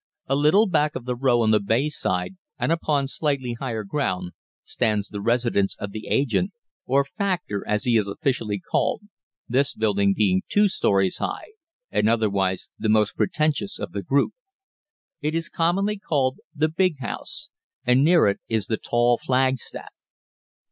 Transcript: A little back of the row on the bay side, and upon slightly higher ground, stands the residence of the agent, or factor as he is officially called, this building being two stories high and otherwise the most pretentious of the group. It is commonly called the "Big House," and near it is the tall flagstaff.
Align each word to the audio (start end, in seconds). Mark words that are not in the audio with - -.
A 0.25 0.35
little 0.35 0.65
back 0.65 0.95
of 0.95 1.05
the 1.05 1.15
row 1.15 1.43
on 1.43 1.51
the 1.51 1.59
bay 1.59 1.87
side, 1.87 2.35
and 2.57 2.71
upon 2.71 3.05
slightly 3.07 3.53
higher 3.59 3.83
ground, 3.83 4.31
stands 4.63 5.09
the 5.09 5.21
residence 5.21 5.75
of 5.75 5.91
the 5.91 6.07
agent, 6.07 6.53
or 6.87 7.05
factor 7.05 7.63
as 7.67 7.83
he 7.83 7.97
is 7.97 8.07
officially 8.07 8.59
called, 8.59 9.03
this 9.47 9.75
building 9.75 10.15
being 10.17 10.41
two 10.49 10.67
stories 10.69 11.19
high 11.19 11.49
and 11.91 12.09
otherwise 12.09 12.67
the 12.79 12.89
most 12.89 13.15
pretentious 13.15 13.77
of 13.77 13.91
the 13.91 14.01
group. 14.01 14.31
It 15.21 15.35
is 15.35 15.49
commonly 15.49 15.99
called 15.99 16.39
the 16.55 16.67
"Big 16.69 16.97
House," 16.97 17.51
and 17.85 18.03
near 18.03 18.25
it 18.25 18.39
is 18.49 18.65
the 18.65 18.77
tall 18.77 19.19
flagstaff. 19.19 19.93